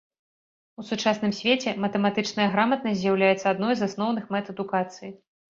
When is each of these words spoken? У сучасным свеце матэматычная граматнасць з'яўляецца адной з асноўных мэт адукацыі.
У 0.83 0.85
сучасным 0.91 1.33
свеце 1.39 1.73
матэматычная 1.83 2.47
граматнасць 2.57 2.99
з'яўляецца 3.03 3.45
адной 3.53 3.73
з 3.83 3.93
асноўных 3.93 4.25
мэт 4.35 4.53
адукацыі. 4.57 5.15